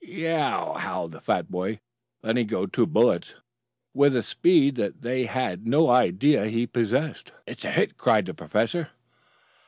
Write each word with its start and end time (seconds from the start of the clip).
"Yeow!" 0.03 0.77
howled 0.79 1.11
the 1.11 1.21
fat 1.21 1.51
boy 1.51 1.79
letting 2.23 2.47
go 2.47 2.65
two 2.65 2.87
bullets 2.87 3.35
with 3.93 4.15
a 4.15 4.23
speed 4.23 4.73
that 4.77 5.03
they 5.03 5.25
had 5.25 5.67
no 5.67 5.91
idea 5.91 6.47
he 6.47 6.65
possessed. 6.65 7.31
"It's 7.45 7.65
a 7.65 7.71
hit!" 7.71 7.97
cried 7.99 8.25
the 8.25 8.33
professor. 8.33 8.89